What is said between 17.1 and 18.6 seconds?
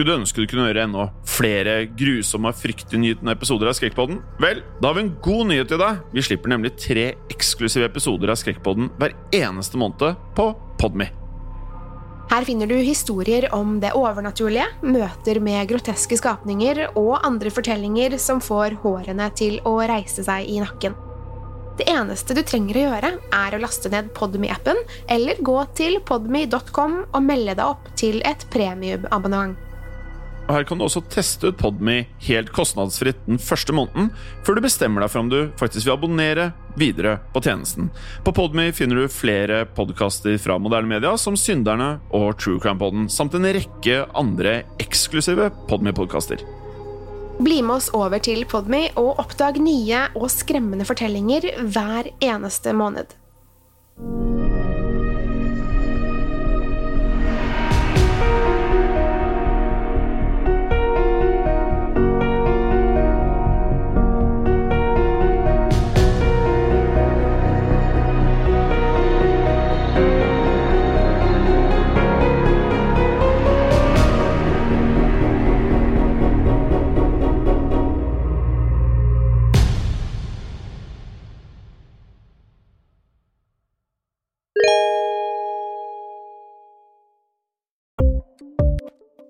andre fortellinger som